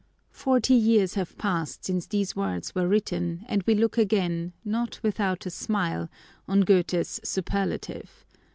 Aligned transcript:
”Forty 0.31 0.73
years 0.73 1.13
have 1.13 1.37
passed 1.37 1.85
since 1.85 2.07
these 2.07 2.35
words 2.35 2.73
were 2.73 2.87
written, 2.87 3.45
and 3.51 3.61
we 3.67 3.75
look 3.75 3.99
again, 3.99 4.51
“not 4.65 4.99
without 5.03 5.45
a 5.45 5.51
smile,” 5.51 6.09
on 6.47 6.61
Goethe’s 6.61 7.19
superlative. 7.23 8.25